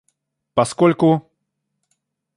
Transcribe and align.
поскольку 0.55 1.21